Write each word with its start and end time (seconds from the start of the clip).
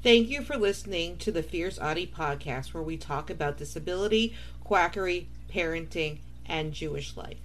Thank 0.00 0.28
you 0.28 0.42
for 0.42 0.56
listening 0.56 1.16
to 1.18 1.32
the 1.32 1.42
Fierce 1.42 1.76
Autie 1.76 2.06
podcast, 2.06 2.72
where 2.72 2.82
we 2.82 2.96
talk 2.96 3.30
about 3.30 3.56
disability, 3.56 4.32
quackery, 4.62 5.28
parenting, 5.52 6.20
and 6.46 6.72
Jewish 6.72 7.16
life. 7.16 7.38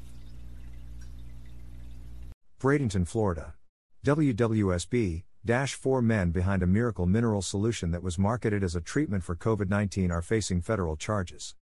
Bradenton, 2.59 3.07
Florida. 3.07 3.55
WWSB 4.05 5.23
4 5.45 6.01
men 6.01 6.29
behind 6.29 6.61
a 6.61 6.67
miracle 6.67 7.07
mineral 7.07 7.41
solution 7.41 7.89
that 7.91 8.03
was 8.03 8.19
marketed 8.19 8.63
as 8.63 8.75
a 8.75 8.81
treatment 8.81 9.23
for 9.23 9.35
COVID 9.35 9.69
19 9.69 10.11
are 10.11 10.21
facing 10.21 10.61
federal 10.61 10.95
charges. 10.95 11.55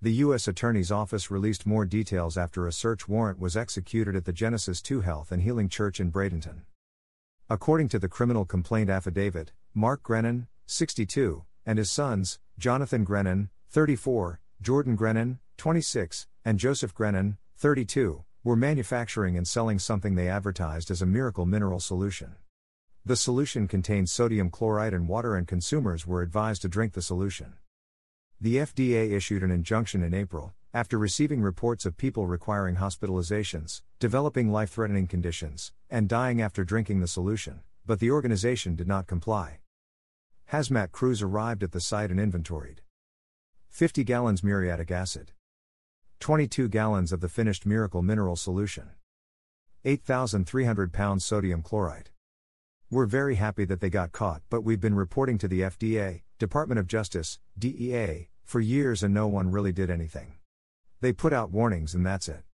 The 0.00 0.12
U.S. 0.12 0.46
Attorney's 0.46 0.92
Office 0.92 1.30
released 1.30 1.66
more 1.66 1.84
details 1.84 2.38
after 2.38 2.66
a 2.66 2.72
search 2.72 3.08
warrant 3.08 3.40
was 3.40 3.56
executed 3.56 4.14
at 4.14 4.26
the 4.26 4.32
Genesis 4.32 4.80
2 4.80 5.00
Health 5.00 5.32
and 5.32 5.42
Healing 5.42 5.68
Church 5.68 5.98
in 5.98 6.12
Bradenton. 6.12 6.62
According 7.50 7.90
to 7.90 7.98
the 7.98 8.08
criminal 8.08 8.46
complaint 8.46 8.88
affidavit, 8.88 9.52
Mark 9.74 10.02
Grennan, 10.02 10.46
62, 10.64 11.44
and 11.66 11.76
his 11.76 11.90
sons, 11.90 12.38
Jonathan 12.58 13.04
Grennan, 13.04 13.50
34, 13.68 14.40
Jordan 14.62 14.96
Grennan, 14.96 15.40
26, 15.58 16.26
and 16.42 16.58
Joseph 16.58 16.94
Grennan, 16.94 17.36
32, 17.58 18.24
were 18.44 18.56
manufacturing 18.56 19.36
and 19.36 19.46
selling 19.46 19.78
something 19.78 20.14
they 20.14 20.26
advertised 20.26 20.90
as 20.90 21.02
a 21.02 21.06
miracle 21.06 21.44
mineral 21.44 21.80
solution. 21.80 22.36
The 23.04 23.14
solution 23.14 23.68
contained 23.68 24.08
sodium 24.08 24.48
chloride 24.48 24.94
and 24.94 25.06
water, 25.06 25.36
and 25.36 25.46
consumers 25.46 26.06
were 26.06 26.22
advised 26.22 26.62
to 26.62 26.68
drink 26.68 26.94
the 26.94 27.02
solution. 27.02 27.56
The 28.40 28.56
FDA 28.56 29.12
issued 29.12 29.42
an 29.42 29.50
injunction 29.50 30.02
in 30.02 30.14
April, 30.14 30.54
after 30.74 30.98
receiving 30.98 31.40
reports 31.40 31.86
of 31.86 31.96
people 31.96 32.26
requiring 32.26 32.74
hospitalizations, 32.74 33.82
developing 34.00 34.50
life 34.50 34.70
threatening 34.70 35.06
conditions, 35.06 35.72
and 35.88 36.08
dying 36.08 36.42
after 36.42 36.64
drinking 36.64 36.98
the 36.98 37.06
solution, 37.06 37.60
but 37.86 38.00
the 38.00 38.10
organization 38.10 38.74
did 38.74 38.88
not 38.88 39.06
comply. 39.06 39.60
Hazmat 40.50 40.90
crews 40.90 41.22
arrived 41.22 41.62
at 41.62 41.70
the 41.70 41.80
site 41.80 42.10
and 42.10 42.18
inventoried 42.18 42.82
50 43.70 44.02
gallons 44.02 44.42
muriatic 44.42 44.90
acid, 44.90 45.30
22 46.18 46.68
gallons 46.68 47.12
of 47.12 47.20
the 47.20 47.28
finished 47.28 47.64
miracle 47.64 48.02
mineral 48.02 48.34
solution, 48.34 48.90
8,300 49.84 50.92
pounds 50.92 51.24
sodium 51.24 51.62
chloride. 51.62 52.10
We're 52.90 53.06
very 53.06 53.36
happy 53.36 53.64
that 53.66 53.78
they 53.80 53.90
got 53.90 54.10
caught, 54.10 54.42
but 54.50 54.62
we've 54.62 54.80
been 54.80 54.96
reporting 54.96 55.38
to 55.38 55.46
the 55.46 55.60
FDA, 55.60 56.22
Department 56.40 56.80
of 56.80 56.88
Justice, 56.88 57.38
DEA, 57.56 58.28
for 58.42 58.58
years 58.58 59.04
and 59.04 59.14
no 59.14 59.28
one 59.28 59.52
really 59.52 59.72
did 59.72 59.88
anything. 59.88 60.34
They 61.04 61.12
put 61.12 61.34
out 61.34 61.50
warnings 61.50 61.94
and 61.94 62.06
that's 62.06 62.30
it. 62.30 62.44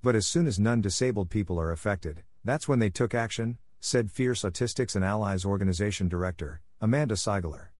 But 0.00 0.14
as 0.14 0.28
soon 0.28 0.46
as 0.46 0.60
non 0.60 0.80
disabled 0.80 1.28
people 1.28 1.58
are 1.58 1.72
affected, 1.72 2.22
that's 2.44 2.68
when 2.68 2.78
they 2.78 2.88
took 2.88 3.16
action, 3.16 3.58
said 3.80 4.12
Fierce 4.12 4.42
Autistics 4.42 4.94
and 4.94 5.04
Allies 5.04 5.44
Organization 5.44 6.06
Director, 6.06 6.60
Amanda 6.80 7.16
Seigler. 7.16 7.70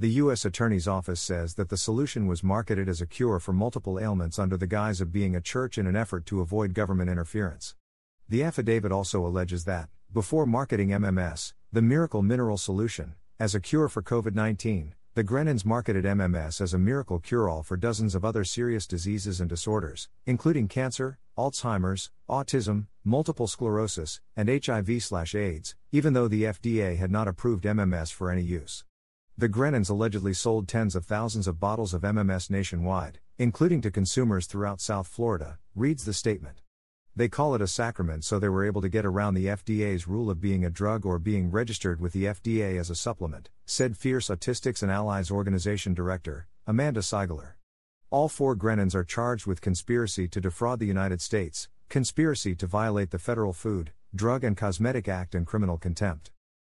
The 0.00 0.10
U.S. 0.22 0.44
Attorney's 0.44 0.88
Office 0.88 1.20
says 1.20 1.54
that 1.54 1.68
the 1.68 1.76
solution 1.76 2.26
was 2.26 2.42
marketed 2.42 2.88
as 2.88 3.00
a 3.00 3.06
cure 3.06 3.38
for 3.38 3.52
multiple 3.52 4.00
ailments 4.00 4.36
under 4.36 4.56
the 4.56 4.66
guise 4.66 5.00
of 5.00 5.12
being 5.12 5.36
a 5.36 5.40
church 5.40 5.78
in 5.78 5.86
an 5.86 5.94
effort 5.94 6.26
to 6.26 6.40
avoid 6.40 6.74
government 6.74 7.08
interference. 7.08 7.76
The 8.28 8.42
affidavit 8.42 8.90
also 8.90 9.24
alleges 9.24 9.64
that, 9.66 9.88
before 10.12 10.46
marketing 10.46 10.88
MMS, 10.88 11.52
the 11.72 11.82
miracle 11.82 12.20
mineral 12.20 12.58
solution, 12.58 13.14
as 13.38 13.54
a 13.54 13.60
cure 13.60 13.88
for 13.88 14.02
COVID 14.02 14.34
19, 14.34 14.95
the 15.16 15.24
Grennans 15.24 15.64
marketed 15.64 16.04
MMS 16.04 16.60
as 16.60 16.74
a 16.74 16.78
miracle 16.78 17.18
cure 17.18 17.48
all 17.48 17.62
for 17.62 17.78
dozens 17.78 18.14
of 18.14 18.22
other 18.22 18.44
serious 18.44 18.86
diseases 18.86 19.40
and 19.40 19.48
disorders, 19.48 20.10
including 20.26 20.68
cancer, 20.68 21.18
Alzheimer's, 21.38 22.10
autism, 22.28 22.88
multiple 23.02 23.46
sclerosis, 23.46 24.20
and 24.36 24.50
HIV/AIDS, 24.50 25.74
even 25.90 26.12
though 26.12 26.28
the 26.28 26.42
FDA 26.42 26.98
had 26.98 27.10
not 27.10 27.28
approved 27.28 27.64
MMS 27.64 28.12
for 28.12 28.30
any 28.30 28.42
use. 28.42 28.84
The 29.38 29.48
Grennans 29.48 29.88
allegedly 29.88 30.34
sold 30.34 30.68
tens 30.68 30.94
of 30.94 31.06
thousands 31.06 31.46
of 31.46 31.58
bottles 31.58 31.94
of 31.94 32.02
MMS 32.02 32.50
nationwide, 32.50 33.18
including 33.38 33.80
to 33.80 33.90
consumers 33.90 34.46
throughout 34.46 34.82
South 34.82 35.08
Florida, 35.08 35.56
reads 35.74 36.04
the 36.04 36.12
statement. 36.12 36.60
They 37.16 37.28
call 37.28 37.54
it 37.54 37.62
a 37.62 37.66
sacrament 37.66 38.24
so 38.24 38.38
they 38.38 38.50
were 38.50 38.66
able 38.66 38.82
to 38.82 38.90
get 38.90 39.06
around 39.06 39.32
the 39.32 39.46
FDA's 39.46 40.06
rule 40.06 40.28
of 40.28 40.38
being 40.38 40.66
a 40.66 40.70
drug 40.70 41.06
or 41.06 41.18
being 41.18 41.50
registered 41.50 41.98
with 41.98 42.12
the 42.12 42.24
FDA 42.24 42.78
as 42.78 42.90
a 42.90 42.94
supplement, 42.94 43.48
said 43.64 43.96
Fierce 43.96 44.28
Autistics 44.28 44.82
and 44.82 44.92
Allies 44.92 45.30
Organization 45.30 45.94
Director, 45.94 46.46
Amanda 46.66 47.00
Seigler. 47.00 47.52
All 48.10 48.28
four 48.28 48.54
Grennans 48.54 48.94
are 48.94 49.02
charged 49.02 49.46
with 49.46 49.62
conspiracy 49.62 50.28
to 50.28 50.42
defraud 50.42 50.78
the 50.78 50.84
United 50.84 51.22
States, 51.22 51.70
conspiracy 51.88 52.54
to 52.54 52.66
violate 52.66 53.10
the 53.12 53.18
Federal 53.18 53.54
Food, 53.54 53.92
Drug 54.14 54.44
and 54.44 54.54
Cosmetic 54.54 55.08
Act, 55.08 55.34
and 55.34 55.46
criminal 55.46 55.78
contempt. 55.78 56.32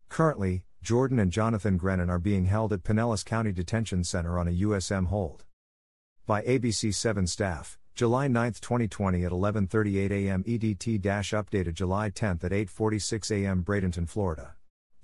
Currently, 0.09 0.65
Jordan 0.83 1.19
and 1.19 1.31
Jonathan 1.31 1.77
Grennan 1.77 2.09
are 2.09 2.19
being 2.19 2.47
held 2.47 2.73
at 2.73 2.83
Pinellas 2.83 3.27
County 3.27 3.53
Detention 3.53 4.05
Center 4.05 4.39
on 4.39 4.49
a 4.49 4.63
USM 4.63 5.09
hold. 5.09 5.45
By 6.25 6.41
ABC 6.43 6.95
7 6.95 7.27
staff. 7.27 7.79
July 7.95 8.29
9, 8.29 8.53
2020 8.53 9.25
at 9.25 9.33
11:38 9.33 10.11
a.m. 10.11 10.45
EDT 10.45 11.01
updated 11.01 11.75
July 11.75 12.11
10 12.11 12.41
at 12.43 12.53
8:46 12.53 13.31
a.m. 13.31 13.63
Bradenton, 13.63 14.09
Florida. 14.09 14.55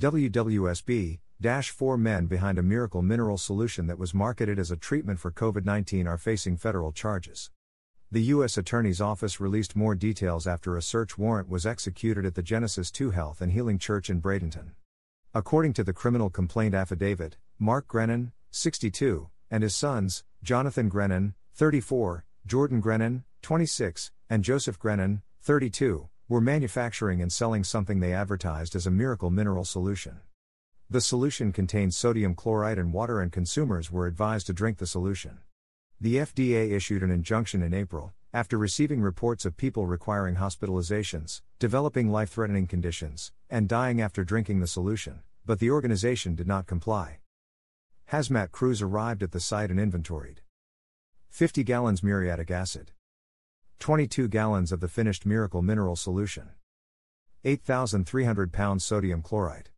WWSB 0.01 1.19
4 1.43 1.97
men 1.99 2.27
behind 2.27 2.59
a 2.59 2.63
miracle 2.63 3.03
mineral 3.03 3.39
solution 3.39 3.87
that 3.87 3.99
was 3.99 4.15
marketed 4.15 4.59
as 4.59 4.71
a 4.71 4.77
treatment 4.77 5.19
for 5.19 5.31
COVID-19 5.31 6.07
are 6.07 6.19
facing 6.19 6.57
federal 6.57 6.93
charges. 6.93 7.51
The 8.11 8.23
U.S. 8.35 8.57
Attorney's 8.57 9.01
Office 9.01 9.41
released 9.41 9.75
more 9.75 9.95
details 9.95 10.47
after 10.47 10.77
a 10.77 10.83
search 10.83 11.19
warrant 11.19 11.49
was 11.49 11.67
executed 11.67 12.25
at 12.25 12.35
the 12.35 12.43
Genesis 12.43 12.91
2 12.91 13.11
Health 13.11 13.41
and 13.41 13.53
Healing 13.53 13.79
Church 13.79 14.09
in 14.09 14.23
Bradenton. 14.23 14.73
According 15.35 15.73
to 15.75 15.85
the 15.85 15.93
criminal 15.93 16.31
complaint 16.31 16.75
affidavit, 16.75 17.37
Mark 17.59 17.89
Grennan, 17.89 18.33
62, 18.51 19.29
and 19.51 19.63
his 19.63 19.75
sons, 19.75 20.25
Jonathan 20.43 20.89
Grennan, 20.89 21.35
34, 21.55 22.26
Jordan 22.47 22.79
Grennan, 22.79 23.25
26, 23.43 24.13
and 24.31 24.45
Joseph 24.45 24.79
Grennan, 24.79 25.23
32, 25.43 26.09
were 26.29 26.41
manufacturing 26.41 27.21
and 27.21 27.33
selling 27.33 27.65
something 27.65 27.99
they 27.99 28.13
advertised 28.13 28.77
as 28.77 28.87
a 28.87 28.91
miracle 28.91 29.31
mineral 29.31 29.65
solution. 29.65 30.21
The 30.89 31.01
solution 31.01 31.51
contained 31.51 31.93
sodium 31.93 32.37
chloride 32.37 32.79
and 32.79 32.93
water, 32.93 33.21
and 33.21 33.33
consumers 33.33 33.91
were 33.91 34.07
advised 34.07 34.47
to 34.47 34.53
drink 34.53 34.79
the 34.79 34.87
solution. 34.87 35.39
The 36.01 36.19
FDA 36.19 36.71
issued 36.71 37.03
an 37.03 37.11
injunction 37.11 37.65
in 37.65 37.75
April, 37.75 38.15
after 38.33 38.57
receiving 38.57 39.01
reports 39.01 39.45
of 39.45 39.57
people 39.57 39.89
requiring 39.89 40.37
hospitalizations, 40.37 41.43
developing 41.59 42.13
life 42.13 42.31
threatening 42.31 42.69
conditions, 42.69 43.33
and 43.51 43.69
dying 43.69 44.01
after 44.01 44.23
drinking 44.23 44.61
the 44.61 44.69
solution, 44.69 45.23
but 45.45 45.59
the 45.59 45.73
organization 45.73 46.37
did 46.37 46.47
not 46.47 46.69
comply. 46.69 47.19
Hazmat 48.13 48.53
crews 48.53 48.81
arrived 48.81 49.25
at 49.25 49.33
the 49.33 49.41
site 49.41 49.73
and 49.73 49.81
inventoried 49.81 50.43
50 51.37 51.65
gallons 51.65 52.03
muriatic 52.03 52.51
acid, 52.51 52.93
22 53.81 54.27
gallons 54.27 54.73
of 54.73 54.81
the 54.81 54.89
finished 54.89 55.27
miracle 55.27 55.61
mineral 55.61 55.95
solution, 55.95 56.49
8,300 57.45 58.55
pounds 58.55 58.83
sodium 58.87 59.21
chloride. 59.21 59.69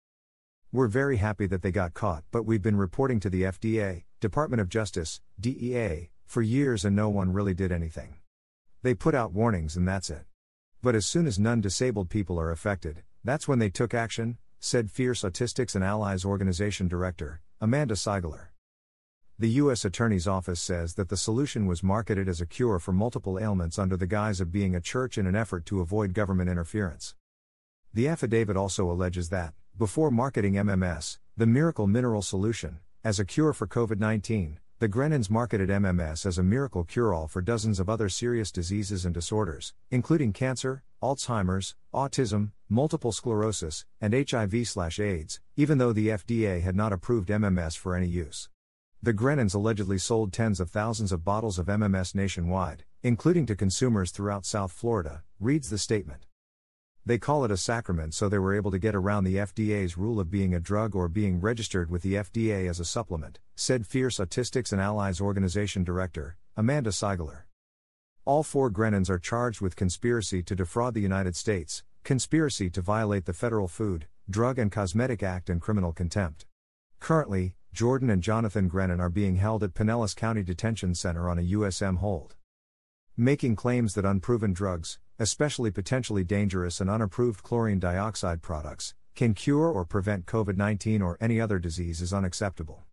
We're 0.71 0.87
very 0.87 1.17
happy 1.17 1.49
that 1.49 1.63
they 1.63 1.73
got 1.73 1.95
caught, 1.95 2.23
but 2.31 2.45
we've 2.45 2.63
been 2.63 2.77
reporting 2.77 3.19
to 3.19 3.29
the 3.29 3.43
FDA, 3.43 4.05
Department 4.21 4.61
of 4.61 4.69
Justice, 4.69 5.21
DEA, 5.41 6.11
for 6.27 6.43
years 6.43 6.85
and 6.85 6.95
no 6.95 7.09
one 7.09 7.33
really 7.33 7.55
did 7.55 7.73
anything. 7.73 8.19
They 8.85 8.95
put 8.95 9.17
out 9.17 9.33
warnings 9.33 9.77
and 9.77 9.89
that's 9.89 10.11
it. 10.11 10.27
But 10.81 10.95
as 10.95 11.07
soon 11.07 11.27
as 11.27 11.41
non 11.41 11.61
disabled 11.61 12.09
people 12.09 12.39
are 12.39 12.53
affected, 12.53 13.03
that's 13.25 13.49
when 13.49 13.59
they 13.59 13.69
took 13.69 13.95
action, 13.95 14.39
said 14.61 14.93
Fierce 14.93 15.23
Autistics 15.23 15.75
and 15.75 15.83
Allies 15.83 16.25
Organization 16.25 16.87
Director, 16.87 17.41
Amanda 17.61 17.95
Seigler. 17.95 18.51
The 19.41 19.51
U.S. 19.63 19.85
Attorney's 19.85 20.27
Office 20.27 20.61
says 20.61 20.95
that 20.95 21.11
the 21.11 21.17
solution 21.17 21.67
was 21.67 21.85
marketed 21.85 22.29
as 22.29 22.41
a 22.41 22.47
cure 22.47 22.81
for 22.81 22.93
multiple 22.93 23.39
ailments 23.39 23.79
under 23.79 23.97
the 23.97 24.09
guise 24.09 24.41
of 24.41 24.51
being 24.51 24.75
a 24.75 24.81
church 24.81 25.17
in 25.17 25.29
an 25.29 25.37
effort 25.37 25.65
to 25.67 25.81
avoid 25.81 26.13
government 26.13 26.51
interference. 26.51 27.15
The 27.95 28.09
affidavit 28.09 28.57
also 28.57 28.91
alleges 28.91 29.29
that, 29.29 29.55
before 29.79 30.11
marketing 30.11 30.55
MMS, 30.55 31.19
the 31.37 31.47
miracle 31.47 31.87
mineral 31.87 32.21
solution, 32.21 32.81
as 33.05 33.21
a 33.21 33.25
cure 33.25 33.53
for 33.53 33.69
COVID 33.69 34.01
19, 34.01 34.59
the 34.81 34.89
Grennans 34.89 35.31
marketed 35.31 35.69
MMS 35.69 36.27
as 36.27 36.37
a 36.37 36.43
miracle 36.43 36.83
cure 36.83 37.15
all 37.15 37.29
for 37.29 37.41
dozens 37.41 37.79
of 37.79 37.89
other 37.89 38.09
serious 38.09 38.51
diseases 38.51 39.05
and 39.05 39.15
disorders, 39.15 39.73
including 39.89 40.33
cancer, 40.33 40.83
Alzheimer's, 41.01 41.77
autism, 41.95 42.51
multiple 42.69 43.13
sclerosis, 43.13 43.85
and 44.01 44.15
HIV/AIDS, 44.15 45.39
even 45.55 45.79
though 45.79 45.93
the 45.93 46.09
FDA 46.09 46.61
had 46.61 46.75
not 46.75 46.93
approved 46.93 47.29
MMS 47.29 47.77
for 47.77 47.95
any 47.95 48.09
use. 48.09 48.49
The 49.01 49.15
Grennans 49.15 49.55
allegedly 49.55 49.99
sold 49.99 50.33
tens 50.33 50.59
of 50.59 50.71
thousands 50.71 51.13
of 51.13 51.25
bottles 51.25 51.57
of 51.57 51.67
MMS 51.67 52.17
nationwide, 52.17 52.83
including 53.05 53.47
to 53.47 53.55
consumers 53.55 54.11
throughout 54.11 54.45
South 54.45 54.73
Florida, 54.73 55.23
reads 55.39 55.71
the 55.71 55.79
statement. 55.79 56.27
They 57.07 57.17
call 57.17 57.45
it 57.45 57.53
a 57.53 57.57
sacrament 57.57 58.13
so 58.13 58.29
they 58.29 58.41
were 58.41 58.57
able 58.57 58.73
to 58.73 58.79
get 58.79 58.97
around 58.97 59.23
the 59.23 59.37
FDA's 59.37 59.97
rule 59.97 60.19
of 60.19 60.33
being 60.33 60.53
a 60.53 60.59
drug 60.59 60.97
or 60.97 61.09
being 61.09 61.41
registered 61.41 61.93
with 61.93 62.03
the 62.03 62.15
FDA 62.15 62.69
as 62.69 62.81
a 62.81 62.85
supplement, 62.85 63.39
said 63.55 63.87
Fierce 63.87 64.19
Autistics 64.19 64.73
and 64.73 64.81
Allies 64.81 65.21
Organization 65.21 65.85
Director, 65.85 66.37
Amanda 66.57 66.91
Seigler. 66.91 67.43
All 68.25 68.43
four 68.43 68.69
Grennans 68.69 69.09
are 69.09 69.21
charged 69.21 69.61
with 69.61 69.77
conspiracy 69.77 70.43
to 70.43 70.57
defraud 70.57 70.95
the 70.95 71.01
United 71.01 71.37
States, 71.37 71.85
conspiracy 72.03 72.69
to 72.71 72.83
violate 72.83 73.27
the 73.27 73.33
Federal 73.33 73.69
Food, 73.69 74.09
Drug 74.29 74.59
and 74.59 74.73
Cosmetic 74.73 75.23
Act, 75.23 75.49
and 75.49 75.61
criminal 75.61 75.93
contempt. 75.93 76.47
Currently, 76.99 77.55
Jordan 77.73 78.11
and 78.11 78.23
Jonathan 78.23 78.69
Grennan 78.69 79.01
are 79.01 79.11
being 79.11 79.37
held 79.37 79.63
at 79.63 79.75
Pinellas 79.75 80.17
County 80.17 80.43
Detention 80.43 80.95
Center 80.95 81.29
on 81.29 81.39
a 81.39 81.43
USM 81.43 81.99
hold. 81.99 82.35
Making 83.17 83.57
claims 83.57 83.95
that 83.95 84.05
unproven 84.05 84.53
drugs, 84.53 84.99
especially 85.19 85.71
potentially 85.71 86.25
dangerous 86.25 86.81
and 86.81 86.89
unapproved 86.89 87.43
chlorine 87.43 87.79
dioxide 87.79 88.43
products, 88.43 88.95
can 89.15 89.35
cure 89.35 89.69
or 89.69 89.85
prevent 89.85 90.27
COVID 90.27 90.57
19 90.57 91.03
or 91.03 91.19
any 91.21 91.41
other 91.41 91.59
disease 91.59 92.01
is 92.01 92.13
unacceptable. 92.13 92.85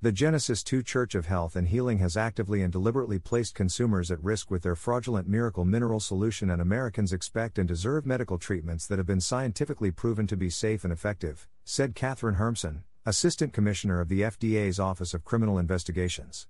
The 0.00 0.12
Genesis 0.12 0.62
2 0.62 0.84
Church 0.84 1.16
of 1.16 1.26
Health 1.26 1.56
and 1.56 1.66
Healing 1.66 1.98
has 1.98 2.16
actively 2.16 2.62
and 2.62 2.72
deliberately 2.72 3.18
placed 3.18 3.56
consumers 3.56 4.12
at 4.12 4.22
risk 4.22 4.48
with 4.48 4.62
their 4.62 4.76
fraudulent 4.76 5.26
miracle 5.26 5.64
mineral 5.64 5.98
solution, 5.98 6.50
and 6.50 6.62
Americans 6.62 7.12
expect 7.12 7.58
and 7.58 7.66
deserve 7.66 8.06
medical 8.06 8.38
treatments 8.38 8.86
that 8.86 8.98
have 8.98 9.08
been 9.08 9.20
scientifically 9.20 9.90
proven 9.90 10.28
to 10.28 10.36
be 10.36 10.50
safe 10.50 10.84
and 10.84 10.92
effective, 10.92 11.48
said 11.64 11.96
Catherine 11.96 12.36
Hermsen, 12.36 12.84
Assistant 13.06 13.52
Commissioner 13.52 14.00
of 14.00 14.08
the 14.08 14.22
FDA's 14.22 14.78
Office 14.78 15.14
of 15.14 15.24
Criminal 15.24 15.58
Investigations. 15.58 16.46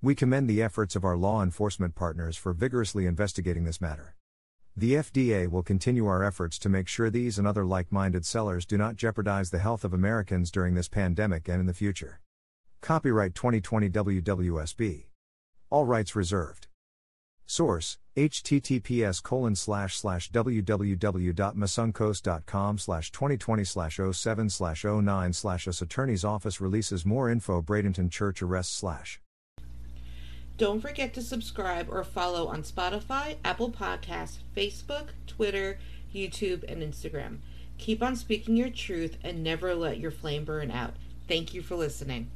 We 0.00 0.14
commend 0.14 0.48
the 0.48 0.62
efforts 0.62 0.96
of 0.96 1.04
our 1.04 1.16
law 1.16 1.42
enforcement 1.42 1.94
partners 1.94 2.36
for 2.36 2.52
vigorously 2.52 3.06
investigating 3.06 3.64
this 3.64 3.80
matter. 3.80 4.16
The 4.76 4.94
FDA 4.94 5.48
will 5.48 5.62
continue 5.62 6.06
our 6.06 6.24
efforts 6.24 6.58
to 6.60 6.68
make 6.68 6.88
sure 6.88 7.10
these 7.10 7.38
and 7.38 7.46
other 7.46 7.64
like 7.64 7.92
minded 7.92 8.24
sellers 8.24 8.66
do 8.66 8.78
not 8.78 8.96
jeopardize 8.96 9.50
the 9.50 9.58
health 9.58 9.84
of 9.84 9.92
Americans 9.92 10.50
during 10.50 10.74
this 10.74 10.88
pandemic 10.88 11.46
and 11.46 11.60
in 11.60 11.66
the 11.66 11.74
future. 11.74 12.20
Copyright 12.80 13.34
2020 13.34 13.90
WWSB. 13.90 15.06
All 15.70 15.84
rights 15.84 16.16
reserved. 16.16 16.66
Source 17.52 17.98
https 18.16 19.22
colon 19.22 19.54
slash 19.54 19.98
slash 19.98 20.30
www.mysuncoast.com 20.30 22.78
slash 22.78 23.12
2020 23.12 23.64
slash 23.64 24.00
07 24.10 24.48
slash 24.48 24.84
09 24.84 25.32
slash 25.34 25.68
us 25.68 25.82
attorney's 25.82 26.24
office 26.24 26.62
releases 26.62 27.04
more 27.04 27.28
info 27.28 27.60
Bradenton 27.60 28.10
church 28.10 28.40
arrest 28.40 28.74
slash 28.74 29.20
don't 30.56 30.80
forget 30.80 31.12
to 31.12 31.20
subscribe 31.20 31.90
or 31.90 32.02
follow 32.04 32.46
on 32.46 32.62
Spotify, 32.62 33.36
Apple 33.44 33.70
Podcasts, 33.70 34.38
Facebook, 34.56 35.08
Twitter, 35.26 35.78
YouTube, 36.14 36.64
and 36.70 36.82
Instagram. 36.82 37.40
Keep 37.78 38.02
on 38.02 38.16
speaking 38.16 38.56
your 38.56 38.70
truth 38.70 39.18
and 39.24 39.42
never 39.42 39.74
let 39.74 39.98
your 39.98 40.10
flame 40.10 40.44
burn 40.44 40.70
out. 40.70 40.94
Thank 41.26 41.52
you 41.52 41.62
for 41.62 41.74
listening. 41.74 42.30